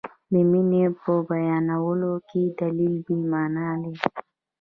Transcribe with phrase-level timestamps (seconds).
[0.31, 3.95] د مینې په بیانولو کې دلیل بې معنا دی.